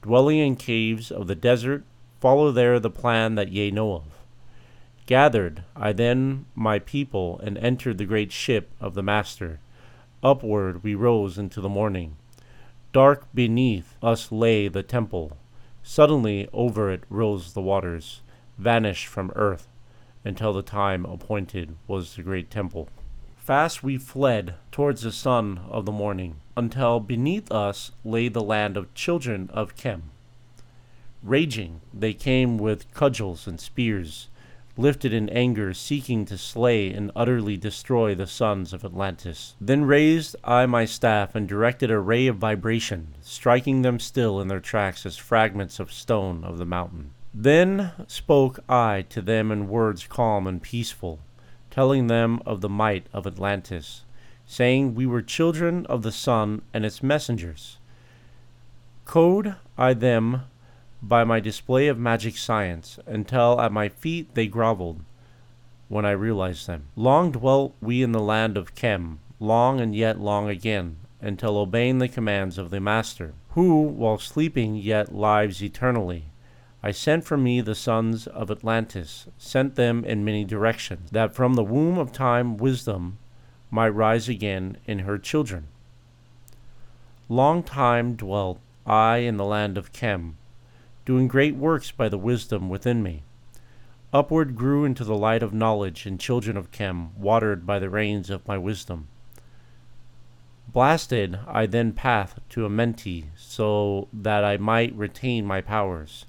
dwelling 0.00 0.38
in 0.38 0.54
caves 0.54 1.10
of 1.10 1.26
the 1.26 1.34
desert, 1.34 1.82
follow 2.20 2.52
there 2.52 2.78
the 2.78 2.88
plan 2.88 3.34
that 3.34 3.50
ye 3.50 3.72
know 3.72 3.94
of. 3.94 4.04
Gathered 5.06 5.64
I 5.74 5.92
then 5.92 6.46
my 6.54 6.78
people, 6.78 7.40
and 7.42 7.58
entered 7.58 7.98
the 7.98 8.04
great 8.04 8.30
ship 8.30 8.70
of 8.80 8.94
the 8.94 9.02
Master. 9.02 9.58
Upward 10.22 10.84
we 10.84 10.94
rose 10.94 11.36
into 11.36 11.60
the 11.60 11.68
morning. 11.68 12.14
Dark 12.92 13.26
beneath 13.34 13.96
us 14.02 14.30
lay 14.30 14.68
the 14.68 14.84
temple. 14.84 15.36
Suddenly 15.82 16.48
over 16.52 16.92
it 16.92 17.02
rose 17.10 17.54
the 17.54 17.60
waters, 17.60 18.20
vanished 18.60 19.06
from 19.06 19.32
earth, 19.34 19.66
until 20.24 20.52
the 20.52 20.62
time 20.62 21.06
appointed 21.06 21.74
was 21.88 22.14
the 22.14 22.22
great 22.22 22.50
temple. 22.50 22.88
Fast 23.36 23.82
we 23.82 23.96
fled 23.96 24.54
towards 24.70 25.02
the 25.02 25.10
sun 25.10 25.60
of 25.70 25.86
the 25.86 25.92
morning, 25.92 26.36
until 26.56 27.00
beneath 27.00 27.50
us 27.50 27.90
lay 28.04 28.28
the 28.28 28.42
land 28.42 28.76
of 28.76 28.92
children 28.94 29.48
of 29.52 29.74
Chem. 29.76 30.10
Raging, 31.22 31.80
they 31.92 32.12
came 32.12 32.58
with 32.58 32.92
cudgels 32.92 33.46
and 33.46 33.58
spears, 33.58 34.28
lifted 34.76 35.12
in 35.12 35.28
anger, 35.30 35.74
seeking 35.74 36.24
to 36.26 36.38
slay 36.38 36.92
and 36.92 37.10
utterly 37.16 37.56
destroy 37.56 38.14
the 38.14 38.26
sons 38.26 38.72
of 38.72 38.84
Atlantis. 38.84 39.54
Then 39.60 39.84
raised 39.84 40.36
I 40.44 40.66
my 40.66 40.84
staff 40.84 41.34
and 41.34 41.48
directed 41.48 41.90
a 41.90 41.98
ray 41.98 42.26
of 42.26 42.36
vibration, 42.36 43.14
striking 43.22 43.82
them 43.82 43.98
still 43.98 44.40
in 44.40 44.48
their 44.48 44.60
tracks 44.60 45.04
as 45.04 45.16
fragments 45.16 45.80
of 45.80 45.92
stone 45.92 46.44
of 46.44 46.58
the 46.58 46.66
mountain. 46.66 47.10
Then 47.32 47.92
spoke 48.08 48.58
I 48.68 49.02
to 49.10 49.22
them 49.22 49.52
in 49.52 49.68
words 49.68 50.06
calm 50.06 50.46
and 50.46 50.60
peaceful, 50.60 51.20
telling 51.70 52.08
them 52.08 52.42
of 52.44 52.60
the 52.60 52.68
might 52.68 53.06
of 53.12 53.26
Atlantis, 53.26 54.02
saying 54.46 54.94
we 54.94 55.06
were 55.06 55.22
children 55.22 55.86
of 55.86 56.02
the 56.02 56.10
sun 56.10 56.62
and 56.74 56.84
its 56.84 57.04
messengers. 57.04 57.78
Code 59.04 59.54
I 59.78 59.94
them 59.94 60.42
by 61.00 61.22
my 61.24 61.40
display 61.40 61.86
of 61.86 61.98
magic 61.98 62.36
science, 62.36 62.98
until 63.06 63.60
at 63.60 63.72
my 63.72 63.88
feet 63.88 64.34
they 64.34 64.46
groveled, 64.46 65.00
when 65.88 66.04
I 66.04 66.10
realized 66.10 66.66
them. 66.66 66.86
Long 66.96 67.32
dwelt 67.32 67.74
we 67.80 68.02
in 68.02 68.12
the 68.12 68.20
land 68.20 68.56
of 68.56 68.74
Chem, 68.74 69.20
long 69.38 69.80
and 69.80 69.94
yet 69.94 70.20
long 70.20 70.48
again, 70.48 70.96
until 71.20 71.58
obeying 71.58 71.98
the 71.98 72.08
commands 72.08 72.58
of 72.58 72.70
the 72.70 72.80
Master, 72.80 73.34
who, 73.50 73.82
while 73.82 74.18
sleeping, 74.18 74.74
yet 74.74 75.14
lives 75.14 75.62
eternally. 75.62 76.24
I 76.82 76.92
sent 76.92 77.24
from 77.24 77.42
me 77.42 77.60
the 77.60 77.74
sons 77.74 78.26
of 78.26 78.50
Atlantis, 78.50 79.26
sent 79.36 79.74
them 79.74 80.04
in 80.04 80.24
many 80.24 80.44
directions, 80.44 81.10
that 81.10 81.34
from 81.34 81.54
the 81.54 81.64
womb 81.64 81.98
of 81.98 82.10
time 82.10 82.56
wisdom 82.56 83.18
might 83.70 83.90
rise 83.90 84.28
again 84.28 84.78
in 84.86 85.00
her 85.00 85.18
children. 85.18 85.68
Long 87.28 87.62
time 87.62 88.14
dwelt 88.14 88.60
I 88.86 89.18
in 89.18 89.36
the 89.36 89.44
land 89.44 89.76
of 89.76 89.92
Chem, 89.92 90.38
doing 91.04 91.28
great 91.28 91.54
works 91.54 91.90
by 91.90 92.08
the 92.08 92.18
wisdom 92.18 92.68
within 92.68 93.02
me. 93.02 93.22
Upward 94.12 94.56
grew 94.56 94.84
into 94.84 95.04
the 95.04 95.16
light 95.16 95.42
of 95.42 95.52
knowledge 95.52 96.06
and 96.06 96.18
children 96.18 96.56
of 96.56 96.72
Chem, 96.72 97.14
watered 97.16 97.66
by 97.66 97.78
the 97.78 97.90
rains 97.90 98.30
of 98.30 98.48
my 98.48 98.58
wisdom. 98.58 99.06
Blasted 100.66 101.38
I 101.46 101.66
then 101.66 101.92
path 101.92 102.40
to 102.50 102.64
Amenti, 102.64 103.26
so 103.36 104.08
that 104.12 104.44
I 104.44 104.56
might 104.56 104.94
retain 104.94 105.44
my 105.44 105.60
powers, 105.60 106.24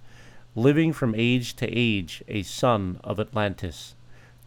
living 0.56 0.92
from 0.94 1.16
age 1.16 1.56
to 1.56 1.68
age 1.68 2.24
a 2.28 2.44
son 2.44 3.00
of 3.04 3.20
Atlantis, 3.20 3.96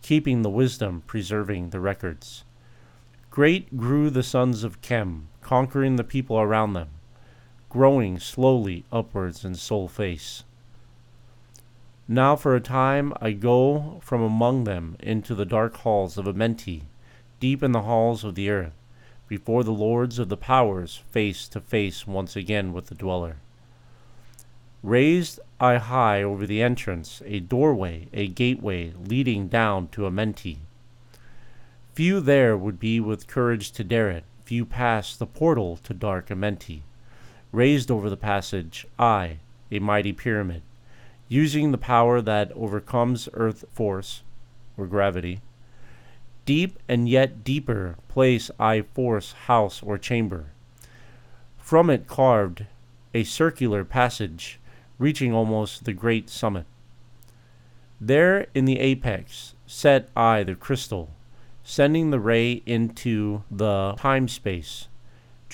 keeping 0.02 0.42
the 0.42 0.50
wisdom, 0.50 1.02
preserving 1.06 1.70
the 1.70 1.80
records. 1.80 2.44
Great 3.30 3.76
grew 3.76 4.10
the 4.10 4.22
sons 4.22 4.64
of 4.64 4.80
Chem, 4.82 5.28
conquering 5.40 5.96
the 5.96 6.04
people 6.04 6.38
around 6.38 6.74
them 6.74 6.88
growing 7.74 8.20
slowly 8.20 8.84
upwards 8.92 9.44
in 9.44 9.52
soul 9.52 9.88
face. 9.88 10.44
Now 12.06 12.36
for 12.36 12.54
a 12.54 12.60
time 12.60 13.12
I 13.20 13.32
go 13.32 13.98
from 14.00 14.22
among 14.22 14.62
them 14.62 14.94
into 15.00 15.34
the 15.34 15.44
dark 15.44 15.78
halls 15.78 16.16
of 16.16 16.26
Amenti, 16.26 16.82
deep 17.40 17.64
in 17.64 17.72
the 17.72 17.82
halls 17.82 18.22
of 18.22 18.36
the 18.36 18.48
earth, 18.48 18.76
before 19.26 19.64
the 19.64 19.72
lords 19.72 20.20
of 20.20 20.28
the 20.28 20.36
powers, 20.36 21.02
face 21.10 21.48
to 21.48 21.60
face 21.60 22.06
once 22.06 22.36
again 22.36 22.72
with 22.72 22.86
the 22.86 22.94
dweller. 22.94 23.38
Raised 24.84 25.40
I 25.58 25.78
high 25.78 26.22
over 26.22 26.46
the 26.46 26.62
entrance, 26.62 27.22
a 27.24 27.40
doorway, 27.40 28.08
a 28.12 28.28
gateway 28.28 28.92
leading 28.92 29.48
down 29.48 29.88
to 29.88 30.02
Amenti. 30.02 30.58
Few 31.94 32.20
there 32.20 32.54
would 32.54 32.78
be 32.78 33.00
with 33.00 33.26
courage 33.26 33.72
to 33.72 33.82
dare 33.82 34.10
it, 34.10 34.24
few 34.44 34.66
pass 34.66 35.16
the 35.16 35.24
portal 35.24 35.78
to 35.84 35.94
dark 35.94 36.28
Amenti 36.28 36.82
raised 37.54 37.90
over 37.90 38.10
the 38.10 38.16
passage, 38.16 38.84
I, 38.98 39.38
a 39.70 39.78
mighty 39.78 40.12
pyramid, 40.12 40.62
using 41.28 41.70
the 41.70 41.78
power 41.78 42.20
that 42.20 42.52
overcomes 42.52 43.28
earth 43.32 43.64
force, 43.72 44.22
or 44.76 44.86
gravity. 44.86 45.40
Deep 46.44 46.78
and 46.88 47.08
yet 47.08 47.44
deeper 47.44 47.96
place 48.08 48.50
I 48.58 48.82
force 48.82 49.32
house 49.46 49.82
or 49.82 49.96
chamber. 49.96 50.46
From 51.56 51.88
it 51.88 52.06
carved 52.06 52.66
a 53.14 53.24
circular 53.24 53.84
passage, 53.84 54.58
reaching 54.98 55.32
almost 55.32 55.84
the 55.84 55.92
great 55.92 56.28
summit. 56.28 56.66
There 58.00 58.46
in 58.54 58.64
the 58.64 58.80
apex 58.80 59.54
set 59.66 60.08
I 60.16 60.42
the 60.42 60.54
crystal, 60.54 61.10
sending 61.62 62.10
the 62.10 62.20
ray 62.20 62.62
into 62.66 63.42
the 63.50 63.94
time 63.98 64.28
space 64.28 64.88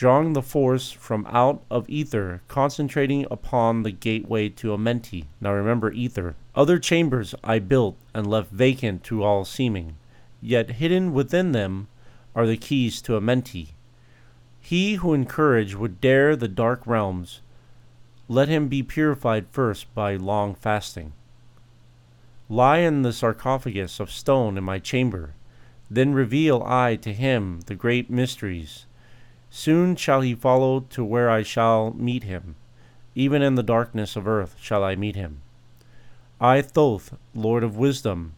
drawing 0.01 0.33
the 0.33 0.41
force 0.41 0.91
from 0.91 1.27
out 1.29 1.63
of 1.71 1.87
ether, 1.87 2.41
concentrating 2.49 3.27
upon 3.31 3.83
the 3.83 3.91
gateway 3.91 4.49
to 4.49 4.69
Amenti. 4.69 5.27
Now 5.43 5.53
remember 5.53 5.93
ether. 5.93 6.37
Other 6.55 6.79
chambers 6.79 7.35
I 7.45 7.59
built 7.59 7.99
and 8.15 8.27
left 8.27 8.51
vacant 8.51 9.05
to 9.05 9.23
all 9.23 9.45
seeming, 9.45 9.97
yet 10.41 10.71
hidden 10.71 11.13
within 11.13 11.53
them 11.53 11.89
are 12.35 12.47
the 12.47 12.57
keys 12.57 13.03
to 13.03 13.13
Amenti. 13.13 13.75
He 14.59 14.95
who 14.95 15.13
in 15.13 15.27
courage 15.27 15.75
would 15.75 16.01
dare 16.01 16.35
the 16.35 16.49
dark 16.49 16.87
realms, 16.87 17.43
let 18.31 18.49
him 18.49 18.69
be 18.69 18.81
purified 18.81 19.45
first 19.51 19.93
by 19.93 20.15
long 20.15 20.55
fasting. 20.55 21.13
Lie 22.49 22.79
in 22.79 23.03
the 23.03 23.13
sarcophagus 23.13 23.99
of 23.99 24.09
stone 24.09 24.57
in 24.57 24.63
my 24.63 24.79
chamber, 24.79 25.35
then 25.91 26.13
reveal 26.13 26.63
I 26.65 26.95
to 26.95 27.13
him 27.13 27.63
the 27.67 27.75
great 27.75 28.09
mysteries 28.09 28.87
Soon 29.51 29.97
shall 29.97 30.21
he 30.21 30.33
follow 30.37 30.79
to 30.91 31.05
where 31.05 31.29
I 31.29 31.43
shall 31.43 31.93
meet 31.95 32.23
him. 32.23 32.55
Even 33.17 33.43
in 33.43 33.57
the 33.57 33.65
darkness 33.65 34.15
of 34.15 34.29
earth 34.29 34.55
shall 34.61 34.85
I 34.85 34.95
meet 34.95 35.17
him. 35.17 35.43
I, 36.41 36.63
Thoth, 36.63 37.19
Lord 37.35 37.65
of 37.65 37.77
wisdom, 37.77 38.35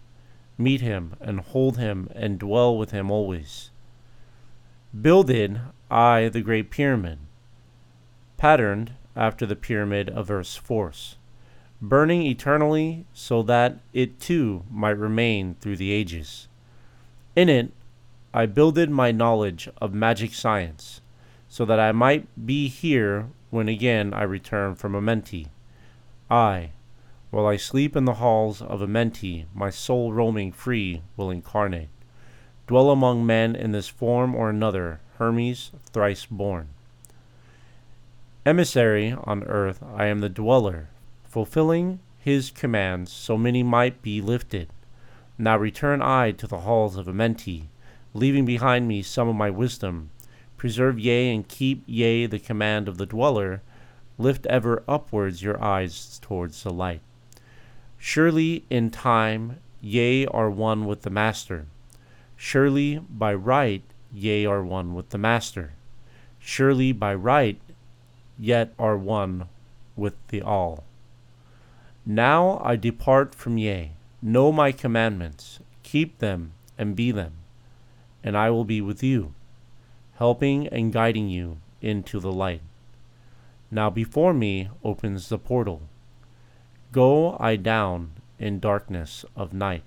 meet 0.57 0.81
him 0.81 1.17
and 1.21 1.41
hold 1.41 1.77
him 1.77 2.09
and 2.15 2.39
dwell 2.39 2.79
with 2.79 2.93
him 2.93 3.11
always. 3.11 3.71
Builded 4.99 5.61
I 5.91 6.31
the 6.31 6.41
great 6.41 6.71
pyramid, 6.71 7.19
patterned 8.39 8.93
after 9.17 9.47
the 9.47 9.57
pyramid 9.57 10.09
of 10.11 10.31
earth's 10.31 10.57
force, 10.57 11.17
burning 11.81 12.23
eternally 12.23 13.05
so 13.13 13.43
that 13.43 13.79
it 13.93 14.21
too 14.21 14.65
might 14.71 14.91
remain 14.91 15.57
through 15.61 15.77
the 15.77 15.91
ages. 15.93 16.49
In 17.37 17.49
it 17.49 17.73
I 18.35 18.47
builded 18.47 18.91
my 18.91 19.13
knowledge 19.13 19.69
of 19.81 19.93
magic 19.93 20.33
science 20.33 21.03
so 21.49 21.67
that 21.67 21.79
I 21.79 21.93
might 21.93 22.27
be 22.47 22.69
here 22.69 23.29
when 23.51 23.69
again 23.69 24.15
I 24.15 24.23
return 24.23 24.75
from 24.75 24.95
Amenti. 24.95 25.49
I, 26.31 26.71
while 27.31 27.47
I 27.47 27.57
sleep 27.57 27.95
in 27.95 28.07
the 28.07 28.15
halls 28.15 28.63
of 28.63 28.81
Amenti, 28.81 29.45
my 29.55 29.69
soul 29.69 30.15
roaming 30.15 30.53
free, 30.53 31.03
will 31.15 31.31
incarnate, 31.31 31.91
dwell 32.67 32.91
among 32.91 33.27
men 33.27 33.55
in 33.55 33.73
this 33.73 33.89
form 33.89 34.35
or 34.35 34.49
another, 34.49 35.01
Hermes 35.19 35.73
thrice 35.93 36.25
born. 36.25 36.69
Emissary 38.45 39.15
on 39.23 39.45
earth, 39.45 39.85
I 39.95 40.07
am 40.07 40.19
the 40.19 40.29
dweller, 40.29 40.89
fulfilling 41.23 42.01
his 42.19 42.51
commands 42.51 43.13
so 43.13 43.39
many 43.39 43.63
might 43.63 44.03
be 44.03 44.21
lifted. 44.21 44.69
Now 45.39 45.57
return 45.57 46.03
I 46.03 46.33
to 46.33 46.49
the 46.49 46.59
halls 46.59 46.97
of 46.97 47.07
Amenti, 47.07 47.69
leaving 48.13 48.45
behind 48.45 48.89
me 48.89 49.01
some 49.01 49.29
of 49.29 49.37
my 49.37 49.49
wisdom. 49.49 50.11
Preserve 50.57 50.99
yea 50.99 51.33
and 51.33 51.47
keep 51.47 51.85
yea 51.87 52.27
the 52.27 52.41
command 52.41 52.89
of 52.89 52.99
the 52.99 53.07
dweller. 53.07 53.63
Lift 54.19 54.45
ever 54.47 54.83
upwards 54.89 55.41
your 55.41 55.63
eyes 55.63 56.19
towards 56.21 56.65
the 56.65 56.73
light. 56.73 57.01
Surely 57.97 58.65
in 58.69 58.91
time 58.91 59.61
ye 59.81 60.27
are 60.27 60.51
one 60.51 60.85
with 60.85 61.03
the 61.03 61.11
Master. 61.11 61.67
Surely 62.37 62.99
by 62.99 63.35
right 63.35 63.85
ye 64.13 64.45
are 64.45 64.65
one 64.65 64.95
with 64.95 65.11
the 65.11 65.19
Master. 65.19 65.75
Surely 66.41 66.91
by 66.91 67.15
right 67.15 67.61
yet 68.39 68.73
are 68.79 68.97
one 68.97 69.49
with 69.97 70.15
the 70.29 70.43
All. 70.43 70.85
Now 72.05 72.61
I 72.65 72.77
depart 72.77 73.35
from 73.35 73.59
ye. 73.59 73.93
Know 74.21 74.53
my 74.53 74.73
commandments, 74.73 75.61
keep 75.83 76.19
them, 76.19 76.53
and 76.79 76.97
be 76.97 77.11
them, 77.11 77.33
and 78.23 78.37
I 78.37 78.51
will 78.51 78.65
be 78.65 78.81
with 78.81 79.03
you, 79.03 79.35
helping 80.17 80.67
and 80.69 80.93
guiding 80.93 81.29
you 81.29 81.59
into 81.81 82.21
the 82.21 82.33
light. 82.33 82.63
Now 83.71 83.91
before 83.91 84.35
me 84.35 84.69
opens 84.85 85.29
the 85.29 85.39
portal. 85.39 85.83
Go 86.93 87.37
I 87.41 87.57
down 87.57 88.13
in 88.39 88.61
darkness 88.61 89.25
of 89.35 89.53
night. 89.53 89.83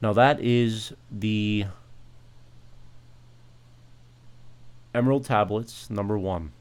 Now 0.00 0.12
that 0.12 0.40
is 0.40 0.92
the 1.10 1.66
Emerald 4.94 5.24
Tablets, 5.24 5.90
number 5.90 6.18
one. 6.18 6.52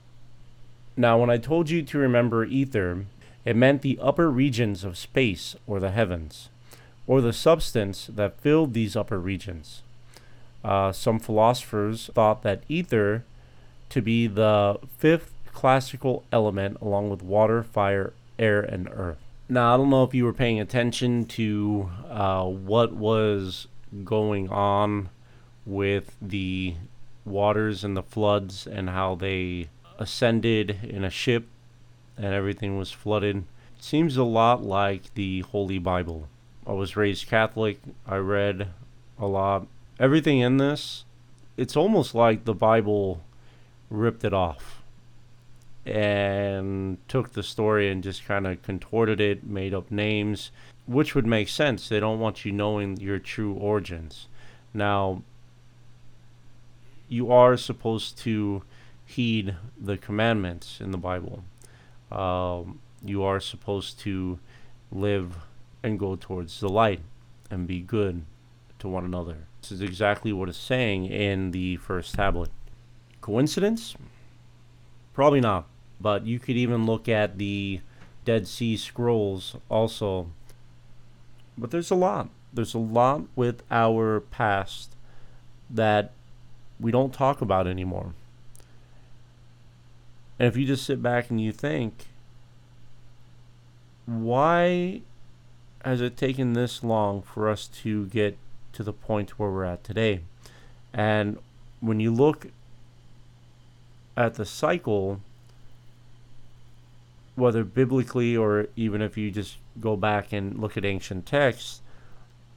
Now, 1.00 1.18
when 1.18 1.30
I 1.30 1.38
told 1.38 1.70
you 1.70 1.82
to 1.82 1.98
remember 1.98 2.44
ether, 2.44 3.06
it 3.46 3.56
meant 3.56 3.84
the 3.84 3.98
upper 4.02 4.30
regions 4.30 4.84
of 4.84 4.98
space 4.98 5.56
or 5.66 5.80
the 5.80 5.92
heavens, 5.92 6.50
or 7.08 7.22
the 7.22 7.32
substance 7.32 8.10
that 8.14 8.42
filled 8.42 8.74
these 8.74 8.98
upper 8.98 9.18
regions. 9.18 9.82
Uh, 10.62 10.92
some 10.92 11.18
philosophers 11.18 12.10
thought 12.14 12.44
that 12.44 12.64
ether 12.68 13.24
to 13.88 14.02
be 14.02 14.28
the 14.28 14.78
fifth 14.98 15.32
classical 15.54 16.26
element 16.34 16.76
along 16.82 17.10
with 17.10 17.24
water, 17.24 17.64
fire, 17.64 18.12
air, 18.38 18.60
and 18.60 18.90
earth. 18.90 19.20
Now, 19.48 19.74
I 19.74 19.78
don't 19.78 19.90
know 19.90 20.04
if 20.04 20.14
you 20.14 20.26
were 20.26 20.34
paying 20.34 20.60
attention 20.60 21.24
to 21.28 21.90
uh, 22.10 22.44
what 22.44 22.92
was 22.92 23.68
going 24.04 24.50
on 24.50 25.08
with 25.66 26.18
the 26.22 26.74
waters 27.24 27.86
and 27.86 27.96
the 27.96 28.04
floods 28.04 28.68
and 28.68 28.90
how 28.90 29.16
they 29.16 29.70
ascended 30.00 30.80
in 30.84 31.04
a 31.04 31.10
ship 31.12 31.46
and 32.18 32.34
everything 32.34 32.78
was 32.78 32.92
flooded. 32.92 33.38
It 33.78 33.84
seems 33.84 34.18
a 34.18 34.24
lot 34.24 34.64
like 34.64 35.14
the 35.14 35.42
Holy 35.42 35.78
Bible. 35.78 36.28
I 36.66 36.72
was 36.72 36.96
raised 36.96 37.28
Catholic. 37.28 37.80
I 38.08 38.18
read 38.18 38.70
a 39.20 39.28
lot. 39.28 39.68
Everything 40.00 40.40
in 40.40 40.58
this, 40.58 41.06
it's 41.58 41.76
almost 41.76 42.16
like 42.16 42.46
the 42.46 42.54
Bible 42.54 43.22
ripped 43.90 44.24
it 44.24 44.34
off 44.34 44.82
and 45.86 46.98
took 47.08 47.34
the 47.34 47.44
story 47.44 47.90
and 47.90 48.04
just 48.04 48.26
kind 48.26 48.48
of 48.48 48.62
contorted 48.62 49.20
it, 49.20 49.44
made 49.44 49.74
up 49.74 49.92
names, 49.92 50.52
which 50.86 51.16
would 51.16 51.26
make 51.26 51.50
sense. 51.50 51.90
They 51.90 52.00
don't 52.00 52.20
want 52.20 52.46
you 52.46 52.52
knowing 52.52 52.98
your 52.98 53.20
true 53.20 53.54
origins. 53.54 54.28
Now, 54.74 55.24
you 57.08 57.32
are 57.32 57.58
supposed 57.58 58.18
to 58.20 58.64
heed 59.10 59.56
the 59.80 59.98
commandments 59.98 60.80
in 60.80 60.92
the 60.92 60.98
Bible 60.98 61.44
um, 62.12 62.80
you 63.04 63.24
are 63.24 63.40
supposed 63.40 64.00
to 64.00 64.40
live 64.92 65.38
and 65.84 66.00
go 66.00 66.16
towards 66.16 66.60
the 66.60 66.70
light 66.70 67.02
and 67.50 67.68
be 67.68 67.80
good 67.80 68.24
to 68.80 68.88
one 68.88 69.06
another. 69.06 69.38
This 69.62 69.72
is 69.72 69.82
exactly 69.82 70.34
what 70.34 70.50
it's 70.50 70.58
saying 70.58 71.06
in 71.06 71.52
the 71.52 71.78
first 71.78 72.16
tablet. 72.16 72.50
Coincidence? 73.22 73.96
Probably 75.14 75.42
not. 75.42 75.68
But 76.02 76.26
you 76.26 76.40
could 76.40 76.56
even 76.56 76.86
look 76.86 77.10
at 77.10 77.38
the 77.38 77.82
Dead 78.26 78.48
Sea 78.48 78.78
Scrolls 78.78 79.56
also. 79.68 80.28
But 81.58 81.72
there's 81.72 81.92
a 81.92 81.96
lot. 81.96 82.30
There's 82.54 82.74
a 82.74 82.80
lot 82.80 83.24
with 83.36 83.64
our 83.70 84.22
past 84.22 84.96
that 85.70 86.14
we 86.80 86.92
don't 86.92 87.14
talk 87.14 87.42
about 87.42 87.68
anymore. 87.68 88.14
And 90.40 90.48
if 90.48 90.56
you 90.56 90.66
just 90.66 90.86
sit 90.86 91.04
back 91.04 91.30
and 91.30 91.40
you 91.40 91.52
think, 91.52 92.08
why 94.06 95.02
has 95.84 96.00
it 96.00 96.16
taken 96.16 96.54
this 96.54 96.84
long 96.84 97.22
for 97.22 97.50
us 97.50 97.68
to 97.68 98.06
get 98.08 98.38
to 98.74 98.84
the 98.84 98.94
point 98.94 99.38
where 99.38 99.52
we're 99.52 99.66
at 99.66 99.84
today? 99.84 100.22
And 100.94 101.38
when 101.82 102.00
you 102.00 102.14
look 102.14 102.48
at 104.16 104.36
the 104.36 104.46
cycle, 104.46 105.20
whether 107.36 107.66
biblically 107.66 108.36
or 108.36 108.68
even 108.76 109.02
if 109.02 109.18
you 109.18 109.32
just 109.32 109.58
go 109.80 109.96
back 109.96 110.32
and 110.32 110.60
look 110.60 110.78
at 110.78 110.86
ancient 110.86 111.26
texts, 111.26 111.82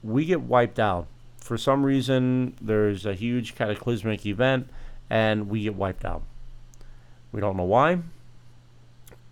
we 0.02 0.24
get 0.24 0.40
wiped 0.40 0.78
out. 0.78 1.06
For 1.36 1.58
some 1.58 1.84
reason, 1.84 2.56
there's 2.60 3.04
a 3.04 3.14
huge 3.14 3.56
cataclysmic 3.56 4.24
event 4.24 4.68
and 5.10 5.48
we 5.48 5.64
get 5.64 5.74
wiped 5.74 6.04
out. 6.04 6.22
We 7.32 7.40
don't 7.40 7.56
know 7.56 7.64
why. 7.64 7.98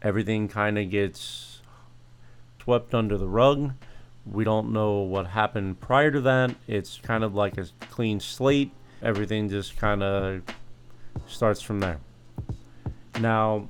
Everything 0.02 0.48
kind 0.48 0.78
of 0.78 0.90
gets 0.90 1.60
swept 2.62 2.94
under 2.94 3.18
the 3.18 3.28
rug. 3.28 3.72
We 4.24 4.44
don't 4.44 4.72
know 4.72 5.00
what 5.00 5.26
happened 5.26 5.80
prior 5.80 6.10
to 6.10 6.20
that. 6.22 6.54
It's 6.66 6.98
kind 7.02 7.22
of 7.22 7.34
like 7.34 7.58
a 7.58 7.66
clean 7.90 8.18
slate. 8.20 8.72
Everything 9.02 9.48
just 9.48 9.76
kind 9.76 10.02
of 10.02 10.42
starts 11.26 11.60
from 11.60 11.80
there. 11.80 12.00
Now, 13.18 13.68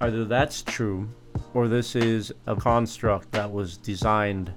either 0.00 0.24
that's 0.24 0.62
true 0.62 1.08
or 1.54 1.66
this 1.68 1.96
is 1.96 2.32
a 2.46 2.54
construct 2.54 3.32
that 3.32 3.50
was 3.50 3.76
designed 3.76 4.52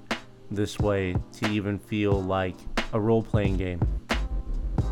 this 0.52 0.80
way 0.80 1.16
to 1.34 1.48
even 1.50 1.80
feel 1.80 2.22
like 2.22 2.56
a 2.94 3.00
role 3.00 3.24
playing 3.24 3.58
game. 3.58 3.82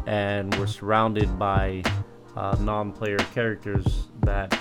And 0.05 0.53
we're 0.55 0.67
surrounded 0.67 1.37
by 1.37 1.83
uh, 2.37 2.55
non-player 2.59 3.17
characters 3.33 4.09
that 4.21 4.57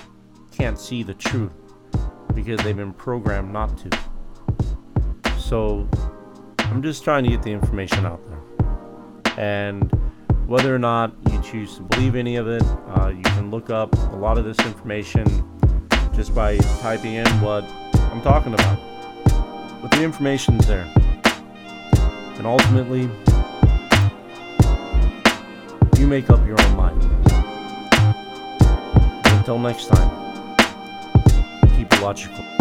can't 0.51 0.79
see 0.79 1.03
the 1.03 1.13
truth 1.13 1.53
because 2.33 2.59
they've 2.63 2.75
been 2.75 2.93
programmed 2.93 3.53
not 3.53 3.77
to. 3.77 3.99
So 5.37 5.87
I'm 6.57 6.81
just 6.81 7.03
trying 7.03 7.23
to 7.25 7.29
get 7.29 7.43
the 7.43 7.51
information 7.51 8.05
out 8.05 8.19
there. 8.27 9.37
And 9.37 9.91
whether 10.47 10.73
or 10.73 10.79
not 10.79 11.13
you 11.31 11.39
choose 11.43 11.75
to 11.75 11.83
believe 11.83 12.15
any 12.15 12.37
of 12.37 12.47
it, 12.47 12.63
uh, 12.97 13.09
you 13.09 13.21
can 13.21 13.51
look 13.51 13.69
up 13.69 13.93
a 14.11 14.15
lot 14.15 14.39
of 14.39 14.45
this 14.45 14.57
information 14.65 15.25
just 16.15 16.33
by 16.33 16.57
typing 16.81 17.13
in 17.13 17.27
what 17.41 17.63
I'm 18.11 18.21
talking 18.23 18.55
about. 18.55 18.79
But 19.83 19.91
the 19.91 20.03
information's 20.03 20.65
there. 20.65 20.91
And 22.37 22.47
ultimately, 22.47 23.09
you 25.99 26.07
make 26.07 26.31
up 26.31 26.45
your 26.47 26.59
own 26.59 26.75
mind. 26.75 27.26
Until 29.47 29.59
next 29.59 29.85
time, 29.85 30.57
keep 31.77 32.01
logical. 32.01 32.56